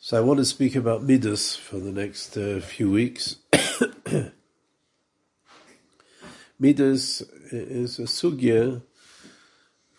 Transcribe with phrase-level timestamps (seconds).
[0.00, 3.34] So I want to speak about midas for the next uh, few weeks.
[6.60, 8.80] midas is a sugya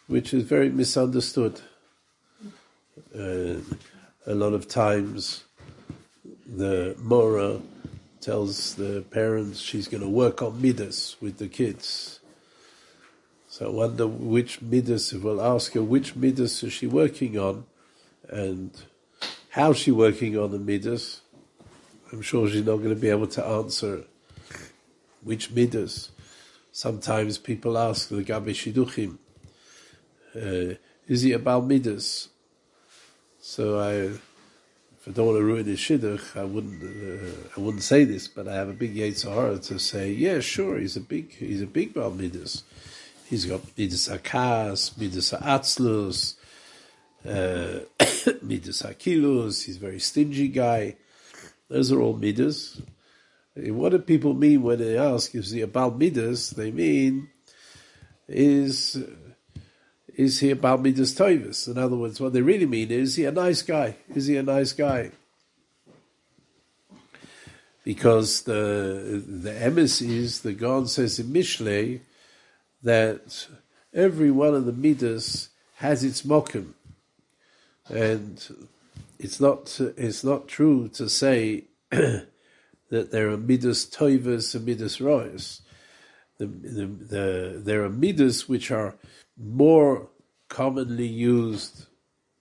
[0.08, 1.60] which is very misunderstood.
[3.14, 3.56] Uh,
[4.26, 5.44] a lot of times,
[6.48, 7.60] the mora
[8.22, 12.22] tells the parents she's going to work on midas with the kids.
[13.50, 17.66] So I wonder which midas, we'll ask her which midas is she working on,
[18.30, 18.72] and
[19.52, 21.22] How's she working on the midas?
[22.12, 24.04] I'm sure she's not going to be able to answer
[25.24, 26.12] which midas.
[26.72, 29.18] Sometimes people ask the Gabi Shiduchim,
[30.36, 30.76] uh,
[31.08, 32.30] is he about midas?
[33.42, 37.82] So I, if I don't want to ruin his shidduch, I wouldn't, uh, I wouldn't
[37.84, 41.32] say this, but I have a big Yetzirah to say, yeah, sure, he's a big,
[41.32, 42.64] he's a big about midas.
[43.26, 46.36] He's got midas akas, midas atzlus,
[47.28, 47.80] uh,
[48.42, 50.96] midas hakilos, he's a very stingy guy.
[51.70, 52.82] Those are all midas.
[53.56, 56.52] What do people mean when they ask, is he about midas?
[56.52, 57.30] They mean,
[58.28, 58.98] is
[60.16, 61.68] is he about midas toivus?
[61.68, 63.96] In other words, what they really mean is, is he a nice guy?
[64.14, 65.12] Is he a nice guy?
[67.84, 72.02] Because the the emes is the God says in Mishlei
[72.84, 73.48] that
[73.94, 76.74] every one of the midas has its mokum.
[77.90, 78.70] And
[79.20, 82.28] it's not it's not true to say that
[82.90, 85.62] there are midas toivas and midas rois.
[86.38, 88.96] The, the, the, there are midas which are
[89.38, 90.08] more
[90.48, 91.88] commonly used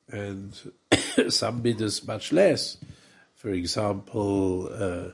[0.09, 0.55] and
[1.29, 2.77] some midas much less.
[3.35, 5.13] For example, uh,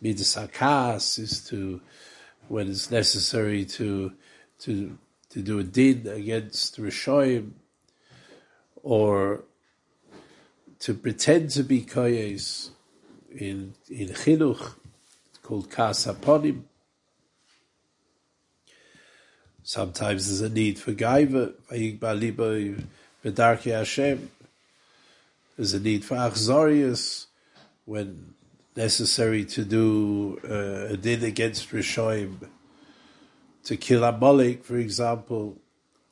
[0.00, 1.80] midas akas is to
[2.48, 4.12] when it's necessary to
[4.60, 4.98] to
[5.30, 7.52] to do a din against rishoyim,
[8.82, 9.44] or
[10.80, 12.70] to pretend to be koyes
[13.30, 14.74] in in chinuch
[15.42, 16.62] called kasaponim.
[19.62, 21.54] Sometimes there's a need for gaiva.
[25.56, 27.26] There's a need for achzorius
[27.84, 28.34] when
[28.76, 32.48] necessary to do uh, a din against Rishoim.
[33.64, 35.58] To kill a Amalek, for example,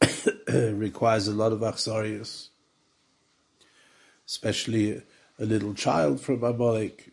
[0.49, 2.49] requires a lot of achzorius
[4.27, 5.03] especially
[5.39, 7.11] a little child from Amalek.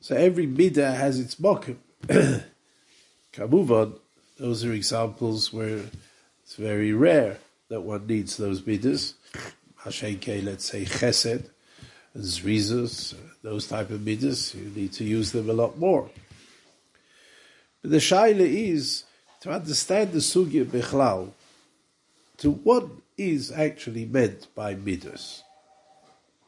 [0.00, 1.76] So every midah has its mokum.
[3.32, 3.98] Kamuvan,
[4.38, 5.80] those are examples where
[6.42, 9.14] it's very rare that one needs those midas.
[9.84, 11.48] Hashenke, let's say chesed,
[12.16, 16.10] zrizus, those type of midas, you need to use them a lot more.
[17.80, 19.04] But the shaila is
[19.40, 21.30] to understand the sugya bechlal,
[22.38, 25.42] to what is actually meant by midos.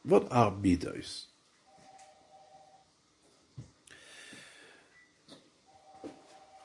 [0.03, 1.25] What are midos?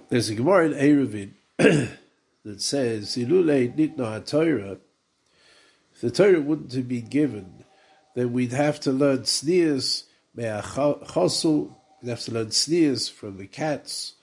[0.08, 1.30] There's a Gemara in Eruvin
[2.44, 4.78] that says, "Ilule nitna Torah."
[5.94, 7.64] If the Torah wouldn't have been given,
[8.14, 11.74] then we'd have to learn tznius me'achosul.
[12.02, 14.14] We'd have to learn tznius from the cats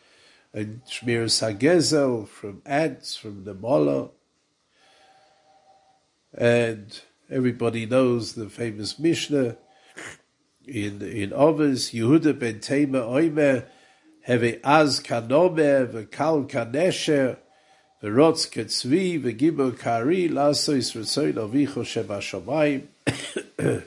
[0.53, 4.09] and shmir sagezel from ants, from the mola,
[6.37, 9.57] and everybody knows the famous Mishnah
[10.67, 13.65] in in Ovis Yehuda ben Tema Oimer
[14.21, 17.37] Heve Az Kanome V'Kal Kanesher
[18.03, 22.87] V'Rotz Ketzvi V'Gibor Kari Lasois Ritzoy Lovicho Sheba Shomayim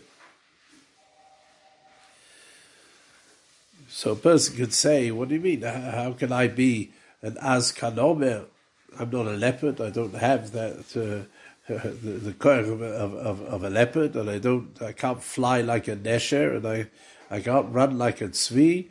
[3.92, 5.60] So a person could say, what do you mean?
[5.60, 8.46] How can I be an Az Kanomer?
[8.98, 9.78] I'm not a leopard.
[9.80, 11.26] I don't have that uh,
[11.78, 12.82] the, the of,
[13.14, 16.86] of, of, a leopard, and I don't, I can't fly like a nesher, and I,
[17.30, 18.88] I can't run like a tzvi,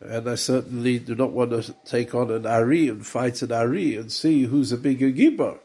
[0.00, 3.96] and I certainly do not want to take on an ari and fight an ari
[3.96, 5.58] and see who's a bigger gibor.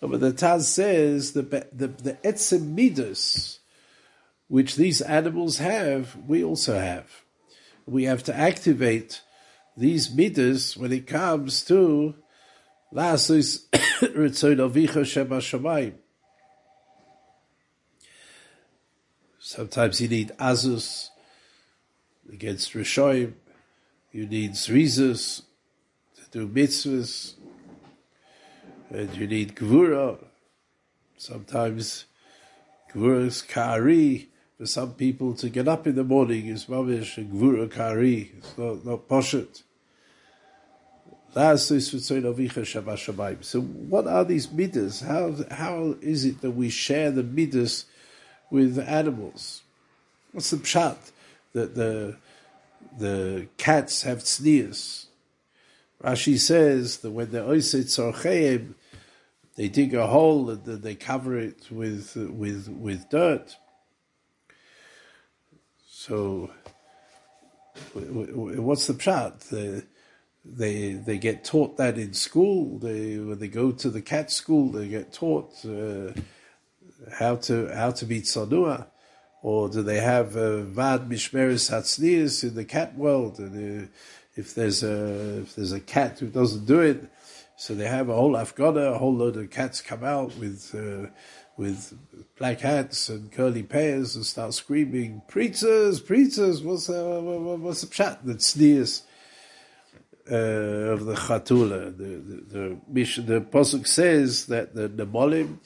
[0.00, 3.58] But the Taz says the the the midas,
[4.48, 7.22] which these animals have, we also have.
[7.86, 9.22] We have to activate
[9.76, 12.14] these midas when it comes to
[14.00, 15.94] Ritzoid Avicha.
[19.38, 21.10] Sometimes you need Azus
[22.32, 23.34] against Rishoim.
[24.12, 25.42] You need Zrizus
[26.14, 27.34] to do mitzvahs.
[28.88, 30.16] And you need Gvura.
[31.18, 32.06] Sometimes
[32.94, 34.30] Gvura is Kari.
[34.56, 38.32] For some people to get up in the morning is Mamish and Gvura Kari.
[38.38, 39.64] It's not, not Poshet.
[43.44, 45.00] So what are these midas?
[45.00, 47.84] How how is it that we share the midas
[48.50, 49.62] with animals?
[50.32, 50.96] What's the pshat?
[51.52, 52.16] That the
[52.98, 55.06] the cats have tznius.
[56.02, 58.74] Rashi says that when the oiset
[59.56, 63.56] they dig a hole and then they cover it with with with dirt.
[65.86, 66.50] So,
[67.92, 69.50] what's the pshat?
[69.50, 69.84] The,
[70.54, 72.78] they they get taught that in school.
[72.78, 76.12] They when they go to the cat school, they get taught uh,
[77.12, 78.86] how to how to be tzanua,
[79.42, 83.38] or do they have vad mishmeres hatznius in the cat world?
[83.38, 83.86] And uh,
[84.34, 87.04] if there's a if there's a cat who doesn't do it,
[87.56, 90.74] so they have a whole afghana, a whole load of cats come out with.
[90.74, 91.10] Uh,
[91.58, 91.98] with
[92.38, 97.18] black hats and curly pears and start screaming, preachers, preachers, what's, uh,
[97.58, 98.18] what's the pshat?
[98.24, 99.05] That tznius
[100.30, 101.96] uh, of the Chatula.
[101.96, 102.78] The the
[103.22, 105.58] the, the says that the Nemolim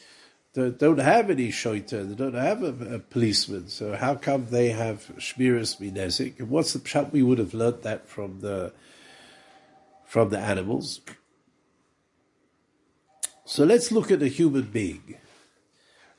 [0.52, 3.68] don't have any shoiter, they don't have a, a, policeman.
[3.68, 6.40] So how come they have shmiras minezik?
[6.40, 7.12] And what's the pshat?
[7.12, 8.72] We would have learnt that from the
[10.04, 11.00] from the animals.
[13.44, 15.16] So let's look at a human being.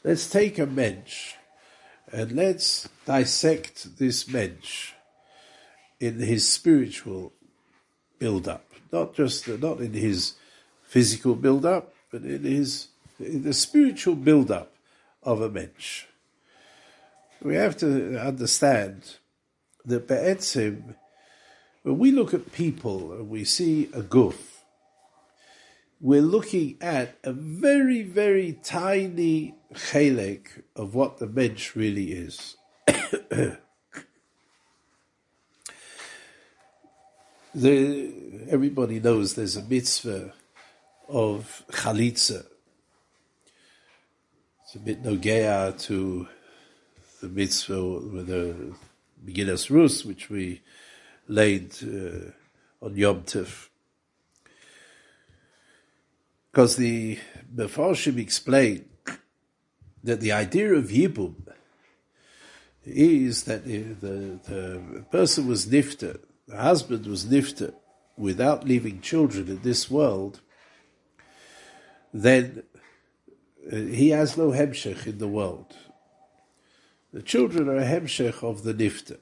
[0.04, 1.34] Let's take a mensch
[2.12, 4.94] and let's dissect this mensch
[6.00, 7.34] in his spiritual
[8.22, 10.34] build up, not just not in his
[10.84, 12.90] physical build up, but in his
[13.20, 14.72] in the spiritual build up
[15.24, 16.06] of a mensch.
[17.42, 19.18] We have to understand
[19.86, 20.96] that Be'etzim,
[21.82, 24.64] when we look at people and we see a goof,
[26.00, 32.56] we're looking at a very, very tiny chelek of what the mensch really is.
[37.54, 38.12] the,
[38.50, 40.34] everybody knows there's a mitzvah
[41.10, 42.46] of chalitza.
[44.64, 46.28] It's a bit nogea to
[47.22, 48.74] the mitzvah with the
[49.24, 50.62] beginner's rus, which we
[51.28, 52.32] laid uh,
[52.86, 53.68] on Yom Tif.
[56.52, 57.20] Because the
[57.54, 58.86] Mefarshim explained
[60.04, 61.36] that the idea of Yibum
[62.84, 66.20] is that the, the, the person was nifter,
[66.52, 67.74] the husband was nifter
[68.18, 70.42] without leaving children in this world,
[72.14, 72.64] then
[73.72, 75.74] uh, he has no hemshech in the world.
[77.14, 79.18] The children are a hemshech of the nifter.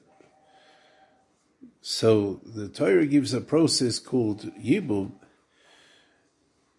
[1.80, 5.12] So the Torah gives a process called yibum,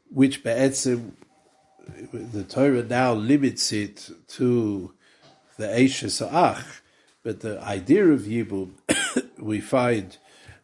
[0.09, 1.13] which be'etzim,
[2.11, 4.93] the Torah now limits it to
[5.57, 6.81] the Eishes Ach,
[7.23, 8.71] but the idea of yibum
[9.39, 10.17] we find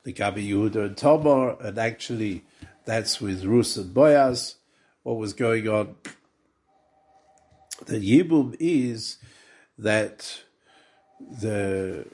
[0.07, 2.45] the Gabi Yehuda and Tamar, and actually
[2.86, 4.56] that's with Rus and Boaz,
[5.04, 5.95] what was going on.
[7.88, 9.18] The Yibum is
[9.77, 10.44] that
[11.19, 12.06] the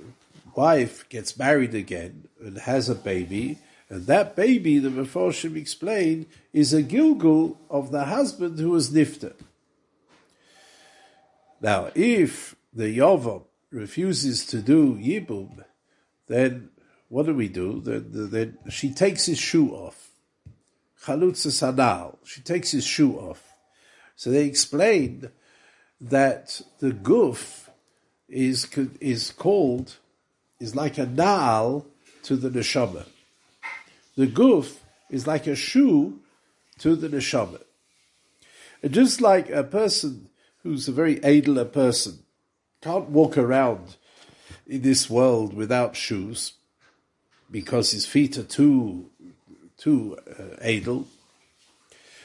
[0.56, 3.60] wife gets married again and has a baby,
[3.90, 9.34] and that baby, the Mefarshim explain, is a Gilgul of the husband who was Nifta.
[11.62, 15.63] Now, if the Yovam refuses to do Yibum,
[16.25, 16.69] then
[17.13, 17.80] what do we do?
[17.80, 20.10] Then, then she takes his shoe off.
[21.04, 22.18] Chalutza sanal.
[22.25, 23.54] She takes his shoe off.
[24.15, 25.30] So they explained
[26.01, 27.69] that the goof
[28.28, 28.68] is
[28.99, 29.97] is called
[30.59, 31.85] is like a naal
[32.23, 33.06] to the neshama.
[34.18, 36.19] The goof is like a shoe
[36.80, 37.61] to the neshama.
[38.81, 40.30] And just like a person
[40.64, 42.23] who's a very edler person
[42.81, 43.97] can't walk around
[44.66, 46.54] in this world without shoes,
[47.54, 49.10] because his feet are too
[49.78, 51.07] too uh, idle.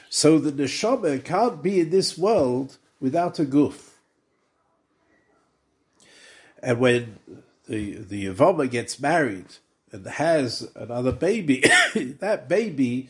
[0.09, 3.91] So the neshama can't be in this world without a guf.
[6.61, 7.19] And when
[7.67, 9.51] the the Yavama gets married
[9.91, 11.63] and has another baby,
[12.19, 13.09] that baby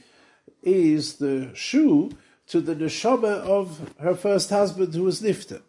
[0.62, 2.12] is the shoe
[2.48, 5.62] to the neshama of her first husband who was nifta.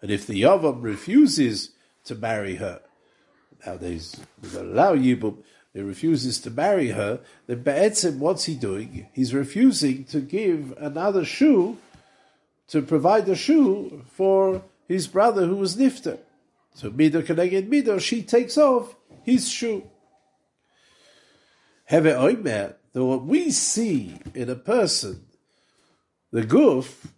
[0.00, 1.70] And if the Yavam refuses
[2.04, 2.82] to marry her,
[3.64, 5.38] nowadays don't allow Yibum,
[5.72, 9.08] he refuses to marry her, then Be'etzim, what's he doing?
[9.12, 11.76] He's refusing to give another shoe,
[12.68, 16.18] to provide a shoe for his brother who was Nifter.
[16.74, 19.84] So Mido Keneged Mido, she takes off his shoe.
[21.88, 25.26] Heve Oimer, that what we see in a person,
[26.32, 27.12] the goof,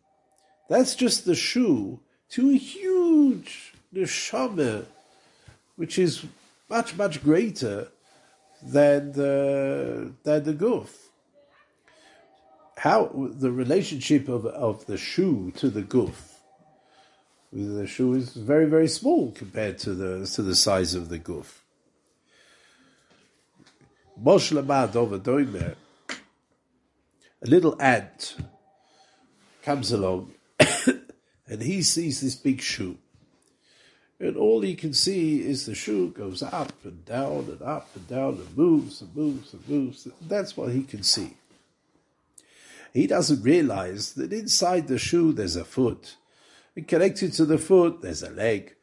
[0.68, 4.84] that's just the shoe to a huge neshama,
[5.78, 6.24] which is
[6.68, 7.88] much, much greater
[8.60, 10.90] than the than the goof.
[12.78, 13.10] how
[13.44, 16.40] the relationship of, of the shoe to the goof.
[17.52, 21.64] The shoe is very, very small compared to the to the size of the goof.
[27.46, 28.36] A little ant
[29.62, 30.34] comes along
[31.48, 32.98] and he sees this big shoe.
[34.20, 38.08] And all he can see is the shoe goes up and down and up and
[38.08, 40.08] down and moves and moves and moves.
[40.20, 41.34] That's what he can see.
[42.92, 46.16] He doesn't realize that inside the shoe there's a foot.
[46.74, 48.74] And connected to the foot there's a leg.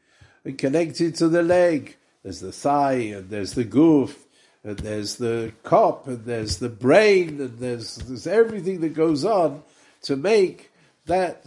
[0.45, 4.25] And connected to the leg there's the thigh and there's the goof
[4.63, 9.63] and there's the cop and there's the brain and there's, there's everything that goes on
[10.03, 10.71] to make
[11.05, 11.45] that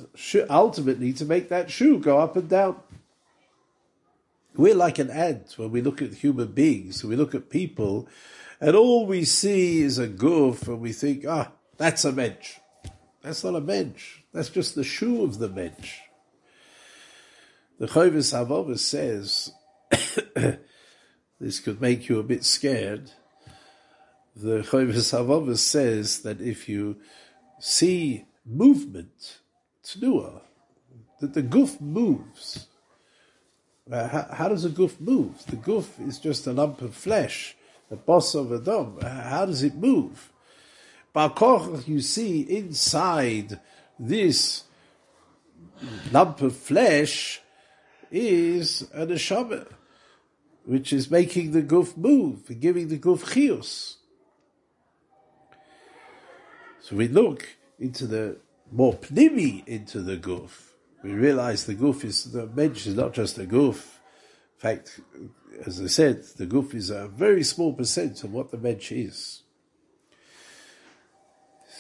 [0.51, 2.77] ultimately to make that shoe go up and down.
[4.59, 8.09] We're like an ant when we look at human beings, we look at people,
[8.61, 12.55] and all we see is a goof, and we think, ah, that's a mensch.
[13.23, 14.19] That's not a mensch.
[14.33, 15.99] That's just the shoe of the mensch.
[17.79, 19.53] The Chovos HaLevavos says,
[21.41, 23.13] this could make you a bit scared.
[24.35, 26.97] The Chovos HaLevavos says that if you
[27.61, 29.39] see movement,
[29.85, 30.41] tnua,
[31.21, 32.68] that the goof moves,
[33.91, 35.45] uh, how, how, does a goof move?
[35.47, 37.57] The goof is just a lump of flesh,
[37.89, 39.01] the boss of a dom.
[39.01, 40.31] How does it move?
[41.15, 43.59] Balkoch, you see inside
[43.99, 44.65] this
[46.13, 47.41] lump of flesh
[48.11, 49.67] is a neshama,
[50.65, 53.97] which is making the goof move, and giving the goof chios.
[56.81, 57.47] So we look
[57.79, 58.39] into the
[58.71, 60.68] more pnimi into the goof
[61.03, 64.01] we realize the goof is the mensch is not just a goof.
[64.57, 65.01] In fact,
[65.65, 69.43] as I said, the goof is a very small percent of what the mensch is.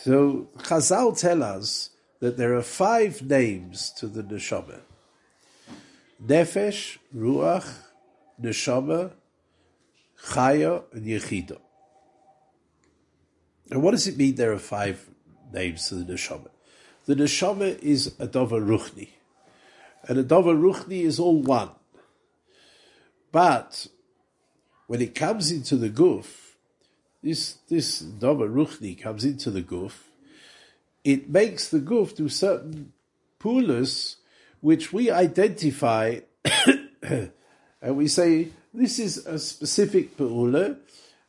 [0.02, 4.80] So Chazal tell us that there are five names to the neshama:
[6.25, 7.68] nefesh, ruach,
[8.40, 9.12] neshama,
[10.26, 11.58] chaya, and yechida.
[13.70, 14.37] And what does it mean?
[14.37, 15.08] There are five
[15.52, 16.50] names to the neshama.
[17.08, 19.08] The neshama is a davar ruchni,
[20.06, 21.70] and a davar ruchni is all one.
[23.32, 23.86] But
[24.88, 26.58] when it comes into the goof,
[27.22, 30.10] this this davar ruchni comes into the goof,
[31.02, 32.92] it makes the goof do certain
[33.40, 34.16] pulas
[34.60, 36.20] which we identify,
[37.02, 37.32] and
[37.80, 40.76] we say this is a specific pula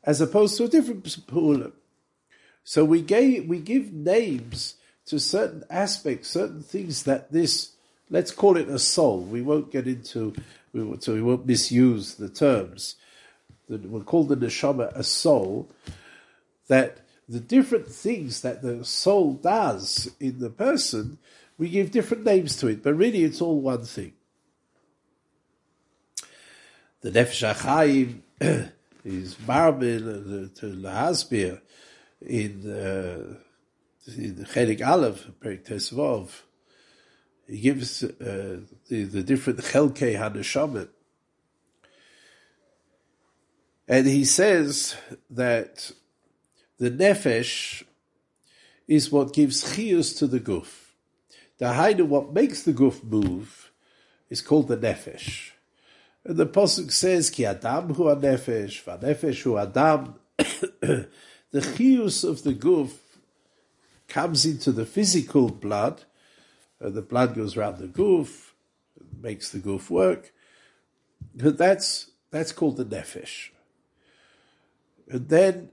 [0.04, 1.72] as opposed to a different pula.
[2.66, 4.76] So we gave we give names
[5.10, 7.72] to certain aspects, certain things that this,
[8.12, 9.22] let's call it a soul.
[9.22, 10.36] We won't get into,
[10.72, 12.96] we won't, so we won't misuse the terms.
[13.68, 15.72] We'll call the neshama a soul.
[16.68, 21.18] That the different things that the soul does in the person,
[21.58, 24.14] we give different names to it, but really it's all one thing.
[27.02, 28.22] The nefesh
[29.04, 31.62] is marbil to lahasbir
[32.22, 32.72] in.
[32.72, 33.40] Uh,
[34.08, 36.30] Chelik Aleph, Perik Tesvav,
[37.48, 40.90] he gives uh, the, the different Chelkei Hanashamet.
[43.88, 44.96] And he says
[45.32, 45.92] that
[46.78, 47.84] the Nefesh
[48.88, 50.92] is what gives chius to the guf.
[51.58, 53.72] The Hainu, what makes the guf move,
[54.30, 55.52] is called the Nefesh.
[56.24, 60.16] And the Pasuk says, Ki Adam hu nefesh, va nefesh hu Adam.
[60.38, 61.08] the
[61.54, 62.92] chius of the guf
[64.10, 66.04] comes into the physical blood,
[66.84, 68.56] uh, the blood goes around the goof,
[69.22, 70.34] makes the goof work.
[71.36, 73.50] But that's that's called the nefesh.
[75.08, 75.70] And then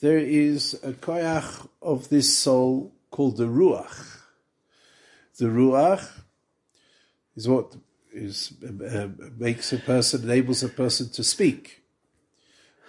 [0.00, 4.18] there is a koyach of this soul called the ruach.
[5.38, 6.08] The ruach
[7.36, 7.76] is what
[8.12, 11.82] is uh, makes a person enables a person to speak.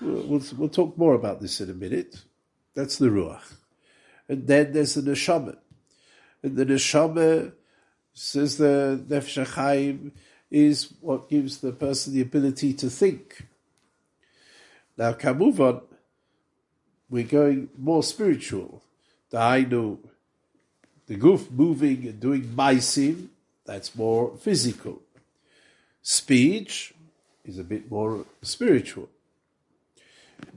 [0.01, 2.24] We'll, we'll, we'll talk more about this in a minute.
[2.74, 3.56] That's the ruach.
[4.29, 5.57] And then there's the neshama.
[6.43, 7.51] And the neshama,
[8.13, 10.12] says the Nefesh HaChaim,
[10.51, 13.48] is what gives the person the ability to think.
[14.98, 15.81] Now, Kamuvon,
[17.09, 18.83] we're going more spiritual.
[19.31, 19.98] The Ainu,
[21.07, 23.27] the goof moving and doing maisim,
[23.65, 25.01] that's more physical.
[26.01, 26.93] Speech
[27.45, 29.09] is a bit more spiritual.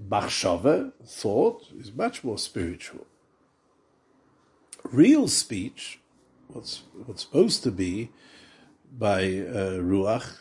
[0.08, 3.06] Machshava, thought, is much more spiritual
[4.90, 6.00] real speech,
[6.48, 8.10] what's what's supposed to be
[8.98, 10.38] by uh, ruach,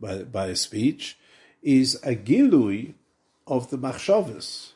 [0.00, 1.18] by by a speech,
[1.62, 2.94] is a gilui
[3.46, 4.72] of the machshavas.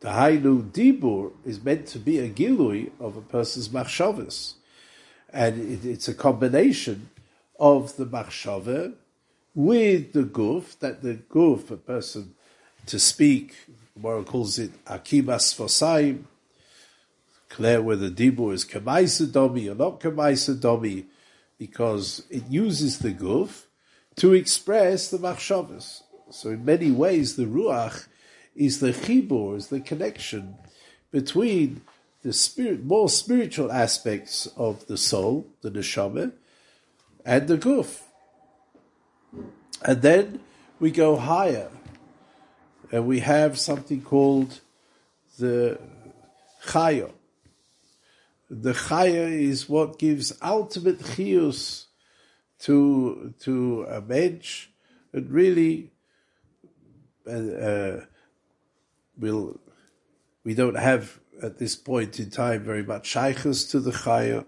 [0.00, 4.54] The Hainu Dibur is meant to be a gilui of a person's machshavas.
[5.32, 7.10] And it, it's a combination
[7.58, 8.94] of the machshava
[9.54, 12.34] with the guf, that the guf, a person
[12.86, 13.54] to speak,
[13.94, 16.24] Gemara calls it akimas fosaim,
[17.50, 21.04] clear whether dibur is kamaisa domi or not kamaisa domi,
[21.58, 23.66] because it uses the guf
[24.16, 26.02] to express the machshavas.
[26.30, 28.06] So in many ways, the ruach
[28.56, 30.54] is the chibur, is the connection
[31.10, 31.82] between
[32.22, 36.32] the spirit, more spiritual aspects of the soul, the neshama,
[37.24, 38.02] and the guf.
[39.82, 40.40] And then
[40.78, 41.70] we go higher,
[42.92, 44.60] and we have something called
[45.38, 45.78] the
[46.66, 47.10] chaya.
[48.52, 51.86] The chaya is what gives ultimate chiyus
[52.60, 54.66] to to a mensch,
[55.12, 55.92] It really,
[57.28, 58.04] uh, uh,
[59.16, 59.60] we'll,
[60.42, 64.44] we don't have at this point in time very much shaykhs to the chaya,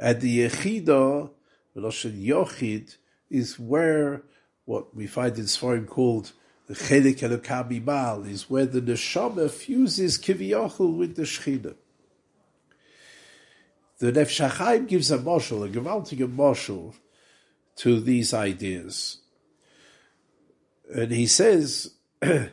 [0.00, 1.30] and the yechida,
[1.76, 2.96] Loshen Yochid,
[3.30, 4.24] is where
[4.64, 6.32] what we find in Sfarim called
[6.66, 11.76] the Chelik Elokabi Mal, is where the neshama fuses Kiviyachol with the Shechina.
[13.98, 16.94] The Nefesh gives a moshel, a gewaltige moshel,
[17.76, 19.18] to these ideas.
[20.94, 22.46] And he says, uh,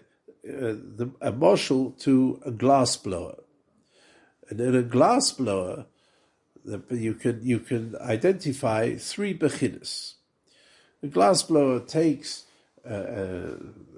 [0.43, 3.43] a moshel to a glass blower.
[4.49, 5.85] And in a glass blower,
[6.89, 10.13] you can you can identify three bechinas.
[11.01, 12.45] The glassblower takes
[12.89, 13.55] uh, uh,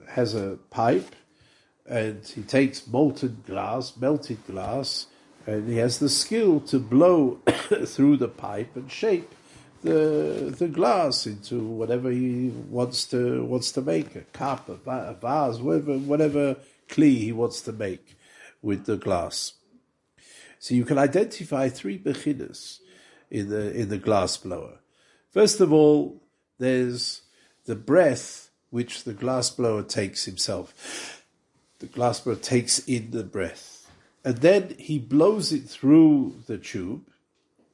[0.09, 1.15] has a pipe,
[1.85, 5.07] and he takes molten glass, melted glass,
[5.45, 7.39] and he has the skill to blow
[7.85, 9.33] through the pipe and shape
[9.85, 15.13] the the glass into whatever he wants to wants to make a cup, a, a
[15.13, 16.57] vase, whatever whatever
[16.89, 18.17] kli he wants to make
[18.61, 19.53] with the glass.
[20.59, 22.79] So you can identify three bechinas
[23.29, 24.79] in the in the glass blower.
[25.31, 26.21] First of all,
[26.57, 27.21] there's
[27.65, 31.22] the breath which the glass blower takes himself.
[31.79, 33.75] The glass blower takes in the breath,
[34.25, 37.05] and then he blows it through the tube,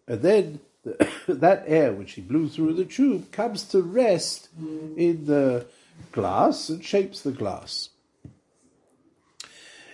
[0.05, 4.49] and then the, that air which he blew through the tube comes to rest
[4.97, 5.65] in the
[6.11, 7.89] glass and shapes the glass.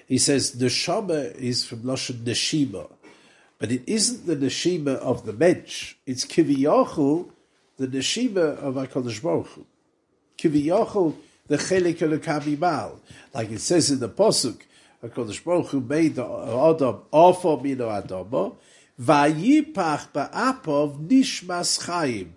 [0.07, 2.89] He says neshama is from lashon neshima,
[3.59, 5.95] but it isn't the neshima of the mensch.
[6.07, 7.29] It's kiviyachol,
[7.77, 9.65] the neshima of Hakadosh Baruch Hu.
[10.39, 11.15] Kiviyachol,
[11.47, 12.99] the chelik mal,
[13.33, 14.61] like it says in the pasuk.
[15.03, 18.57] Hakadosh Baruch Hu made the Adam offer mino adamo,
[18.99, 22.29] vayipach ba'apov nishmas chayim.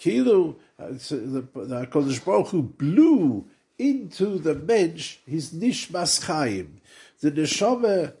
[0.00, 3.46] Kilu, uh, Hakadosh Baruch Hu blew
[3.78, 6.78] into the mensch his nishmas chayim
[7.20, 8.12] the neshama,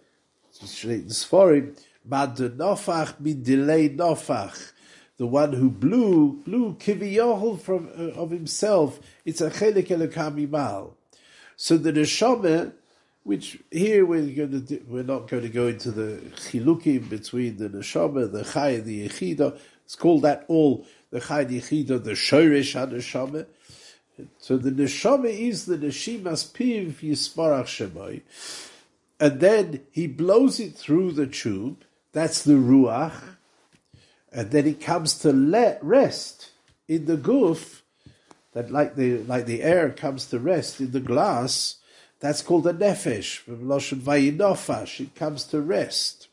[0.52, 4.72] Sforim, mad nofach min delay nofach,
[5.16, 8.98] the one who blew, blew kiviyohol from uh, of himself.
[9.24, 10.96] It's a chelik elokami mal.
[11.56, 12.72] So the neshama,
[13.28, 17.58] which here we're going to do, we're not going to go into the chilukim between
[17.58, 19.58] the neshama, the chay, and the yechida.
[19.84, 23.46] It's called that all the chay, the yechida, the shorish neshama.
[24.38, 28.22] So the neshama is the neshimas piv yismarach shemai
[29.20, 31.82] and then he blows it through the tube.
[32.12, 33.14] That's the ruach,
[34.32, 36.50] and then it comes to let rest
[36.86, 37.82] in the guf.
[38.54, 41.77] That like the like the air comes to rest in the glass.
[42.20, 45.00] That's called a nefesh lashon vayinofash.
[45.00, 46.28] It comes to rest,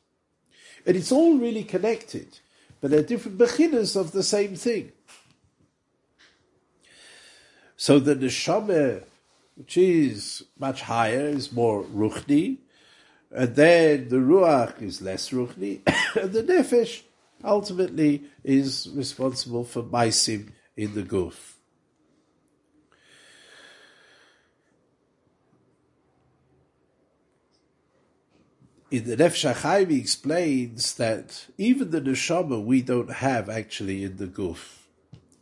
[0.85, 2.39] and it's all really connected,
[2.81, 4.91] but they're different beginners of the same thing.
[7.77, 9.03] So the neshama,
[9.55, 12.57] which is much higher, is more ruchni,
[13.31, 15.81] and then the ruach is less ruchni,
[16.21, 17.03] and the nefesh
[17.43, 21.54] ultimately is responsible for maisim in the guf.
[28.91, 34.17] In the Nefesh HaChaim, he explains that even the neshama we don't have actually in
[34.17, 34.79] the guf.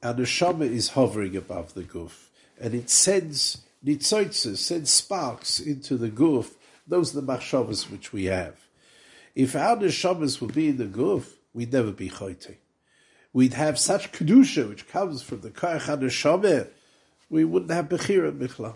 [0.01, 2.29] Our neshama is hovering above the guf,
[2.59, 6.51] and it sends nitzoitzes, sends sparks into the guf
[6.87, 8.55] those are the machshavas which we have.
[9.35, 12.55] If our neshamas would be in the guf, we'd never be choite.
[13.31, 16.67] We'd have such kedusha which comes from the koach haneshama,
[17.29, 18.75] we wouldn't have bechira bichlal.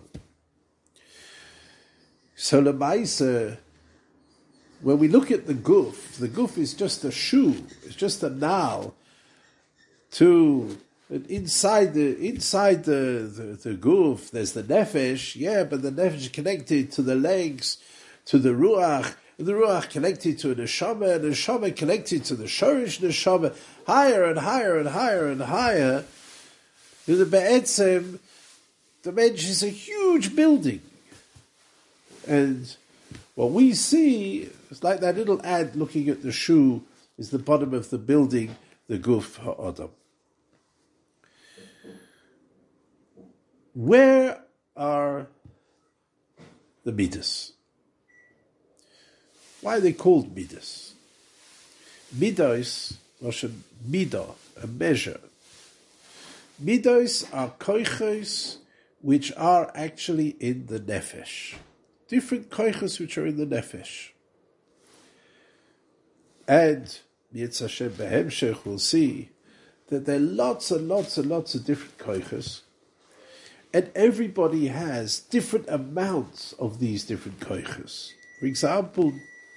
[2.36, 3.58] So lemaisa,
[4.82, 8.30] when we look at the goof, the goof is just a shoe, it's just a
[8.30, 8.96] nail
[10.12, 10.78] to
[11.10, 17.02] inside the inside the, the, the there's the nefesh, yeah, but the nefesh connected to
[17.02, 17.78] the legs,
[18.26, 22.46] to the ruach, the ruach connected to the neshama, and the neshama connected to the
[22.46, 26.06] shorish neshama, higher and higher and higher and higher.
[27.06, 28.20] The be'etzem,
[29.04, 30.82] the mensch is a huge building,
[32.28, 32.76] and
[33.38, 36.82] what we see is like that little ad looking at the shoe
[37.20, 38.56] is the bottom of the building,
[38.88, 39.92] the guf ha'adam.
[43.76, 44.42] Where
[44.76, 45.28] are
[46.84, 47.54] the midas?
[49.62, 50.96] Why are they called midas?
[52.12, 55.20] Midas, Russian midah, a measure.
[56.58, 58.58] Midas are koiches
[59.04, 61.54] which are actually in the nefesh.
[62.08, 64.10] Different koiches which are in the nefesh.
[66.48, 66.98] And
[67.34, 69.30] Hashem Behemshech will see
[69.90, 72.62] that there are lots and lots and lots of different koiches,
[73.74, 78.12] and everybody has different amounts of these different koiches.
[78.40, 79.14] For example,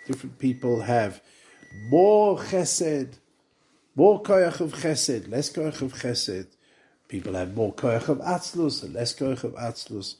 [0.06, 1.20] different people have
[1.88, 3.14] more chesed,
[3.94, 6.48] more koyach of chesed, less koyach of chesed.
[7.08, 10.16] People have more koyach of atzlus and less koyach of atzlus.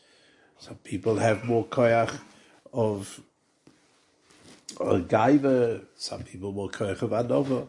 [0.60, 2.20] Some people have more koyach
[2.70, 3.22] of
[4.76, 7.68] or gaiva, some people more koich of anova.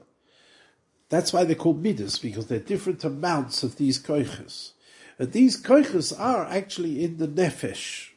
[1.07, 4.71] That's why they're called midas, because they're different amounts of these koiches.
[5.17, 8.09] And these koiches are actually in the nefesh.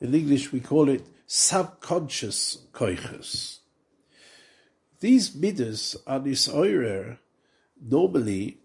[0.00, 3.58] In English we call it subconscious koiches.
[5.00, 7.18] These midas are nisoirer
[7.80, 8.58] normally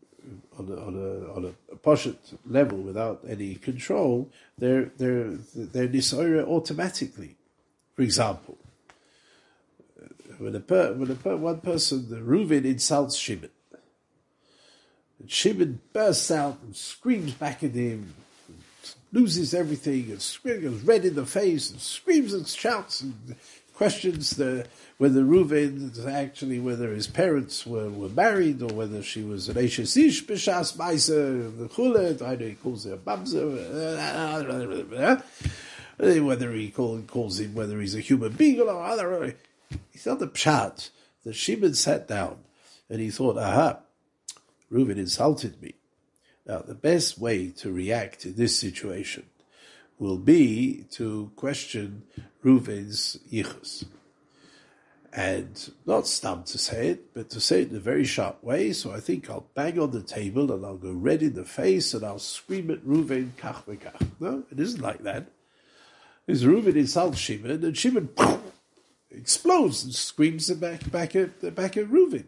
[0.57, 6.45] on a, on a, on a poshet level without any control, they're, they're, they're nisoirer
[6.45, 7.35] automatically.
[7.95, 8.57] For example,
[10.37, 13.49] when a, per, when a per, one person, the Reuven insults Shimon,
[15.19, 18.13] and Shimon bursts out and screams back at him,
[19.13, 23.35] loses everything, and screams, red in the face, and screams and shouts and
[23.73, 29.49] questions the whether Reuven actually whether his parents were, were married or whether she was
[29.49, 32.21] an Ish B'Shas Maisa the Chulet.
[32.21, 33.41] I know he calls her a Bamza.
[35.99, 39.35] Eh, whether he call, calls him whether he's a human being or other.
[39.91, 40.89] He thought the pshat
[41.23, 42.39] that Shimon sat down
[42.89, 43.79] and he thought, aha,
[44.71, 45.75] Reuven insulted me.
[46.45, 49.25] Now, the best way to react in this situation
[49.99, 52.03] will be to question
[52.43, 53.85] Reuven's yichus.
[55.13, 58.71] And not stum to say it, but to say it in a very sharp way.
[58.71, 61.93] So I think I'll bang on the table and I'll go red in the face
[61.93, 64.07] and I'll scream at Reuven kach v'kach.
[64.21, 65.27] No, it isn't like that.
[66.25, 68.09] Because Reuven insults Shimon and Shimon
[69.09, 72.25] explodes and screams back, back at back at Reuven.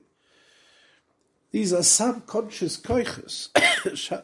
[1.51, 3.49] These are subconscious koiches,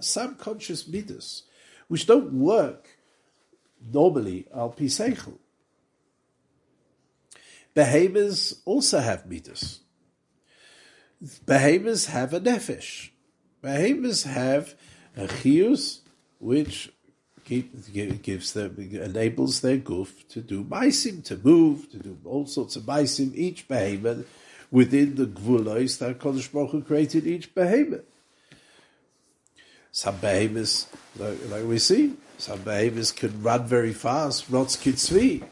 [0.04, 1.44] subconscious midas,
[1.88, 2.90] which don't work
[3.94, 5.38] normally al piseichel.
[7.74, 9.80] Behemoths also have midas.
[11.46, 13.10] Behemoths have a nefesh.
[13.62, 14.76] Behemoths have
[15.16, 16.00] a chius,
[16.40, 16.92] which
[17.46, 22.76] keep, gives them, enables their goof to do maisim, to move, to do all sorts
[22.76, 24.26] of maisim, each behemoth
[24.72, 28.06] within the gvulos that Kodesh Baruch Hu created each behemoth.
[29.92, 35.44] Some behemoths, like, like, we see, some behemoths can run very fast, rots kitzvi,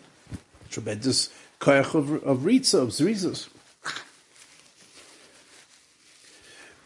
[0.69, 3.49] tremendous koyach of, of ritza, of zrizos.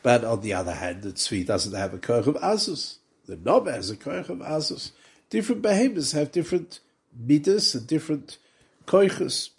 [0.04, 2.98] But on the other hand, the tzvi doesn't have a koyach of azus.
[3.28, 4.92] The knob has a koyach of azus
[5.32, 6.82] different behemoths have different
[7.18, 8.38] midas and different
[8.86, 9.50] koiches.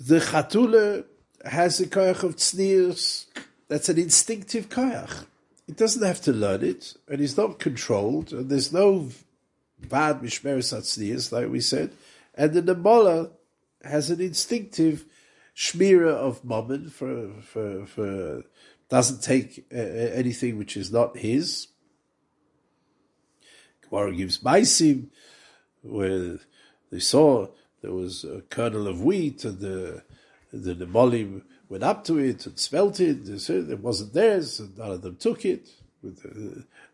[0.00, 1.04] The chatula
[1.44, 3.26] has a koich of tznius.
[3.66, 5.26] That's an instinctive koich.
[5.66, 9.10] It doesn't have to learn it, and it's not controlled, and there's no
[9.80, 11.92] bad mishmeres tznius, like we said.
[12.34, 13.30] And the nemola
[13.82, 15.04] has an instinctive
[15.56, 18.42] shmira of mammon for, for, for,
[18.88, 21.68] doesn't take uh, anything which is not his.
[23.88, 25.08] Gemara gives Maisim,
[25.82, 26.38] where
[26.90, 27.48] they saw
[27.82, 30.02] there was a kernel of wheat and the
[30.52, 33.26] the Nemolim went up to it and smelt it.
[33.26, 35.68] They said it wasn't theirs, and none of them took it.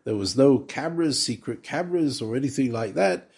[0.05, 3.29] There was no cameras, secret cameras, or anything like that.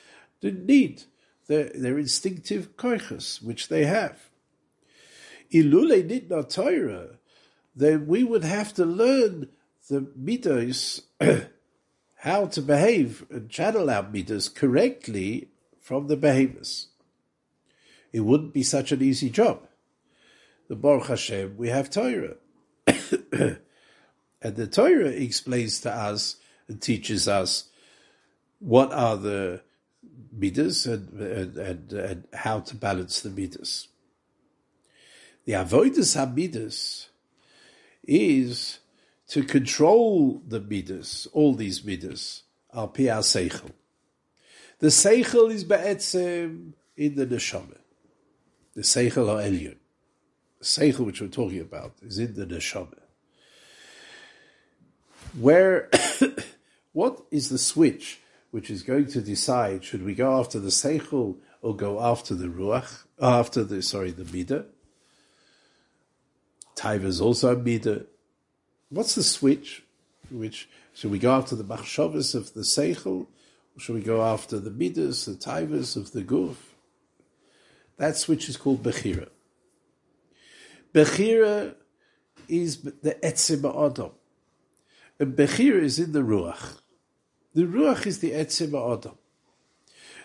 [0.42, 1.04] Didn't need
[1.48, 4.30] their, their instinctive koiches, which they have.
[5.52, 7.18] Ilule did not Torah,
[7.76, 9.50] then we would have to learn
[9.88, 11.04] the mitos
[12.16, 15.50] how to behave and channel our midas correctly
[15.80, 16.88] from the behaviors.
[18.12, 19.68] It wouldn't be such an easy job.
[20.68, 22.36] The Baruch Hashem, we have Torah.
[22.88, 23.60] and
[24.42, 27.70] the Torah explains to us and teaches us
[28.60, 29.62] what are the
[30.32, 33.88] midas and, and, and, and, how to balance the midas.
[35.46, 37.10] The avoidance midas
[38.04, 38.80] is
[39.30, 43.72] to control the midas, all these midas, al pi seichel.
[44.80, 47.78] The seichel is be'etzem in the neshama.
[48.76, 49.78] The seichel or elyon.
[50.60, 53.00] The seichel which we're talking about is in the neshama.
[55.38, 55.90] Where,
[56.98, 61.36] what is the switch which is going to decide should we go after the seichel
[61.62, 64.66] or go after the ruach, after the sorry the midah?
[66.76, 68.04] Taiva is also a midah.
[68.90, 69.84] What's the switch?
[70.32, 73.28] Which should we go after the machshavas of the seichel,
[73.76, 76.56] or should we go after the midas, the taivas of the guf?
[77.98, 79.30] That switch is called bechira.
[80.96, 81.76] Bechira
[82.48, 84.14] is the etzim adam.
[85.20, 86.80] And bechira is in the ruach.
[87.54, 89.18] The ruach is the etzim adam.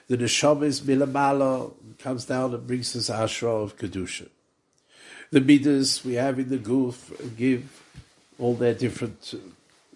[0.09, 4.29] The neshama is milamala, comes down and brings us ashra of kedusha.
[5.31, 7.83] The midas we have in the guf give
[8.39, 9.39] all their different uh,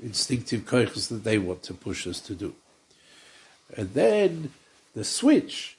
[0.03, 2.55] instinctive koiches that they want to push us to do.
[3.77, 4.53] And then
[4.95, 5.77] the switch,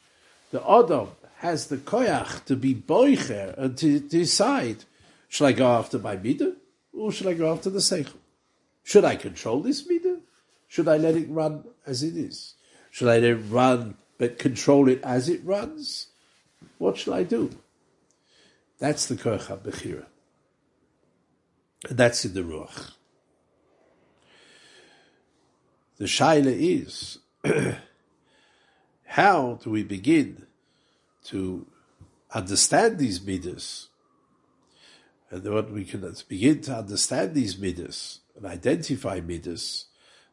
[0.51, 4.83] the Adam has the koyach to be boicher and to decide,
[5.29, 6.55] should I go after my midah
[6.93, 8.17] or should I go after the seichel?
[8.83, 10.19] Should I control this midah?
[10.67, 12.55] Should I let it run as it is?
[12.91, 16.07] Should I let it run but control it as it runs?
[16.77, 17.51] What should I do?
[18.79, 20.05] That's the koyach bechira.
[21.87, 22.91] And that's in the ruach.
[25.97, 27.17] The shaila is,
[29.05, 30.45] how do we begin
[31.25, 31.65] to
[32.31, 33.87] understand these midas?
[35.31, 39.86] And what we can begin to understand these midas and identify midas,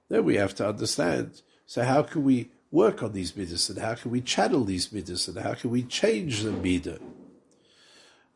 [0.09, 3.95] then we have to understand, so how can we work on these midas and how
[3.95, 7.01] can we channel these midas and how can we change the midah?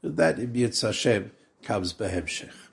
[0.03, 2.68] And that in Yitz Hashem comes Behemshech.